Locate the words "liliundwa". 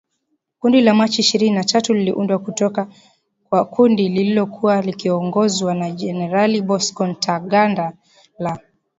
1.93-2.39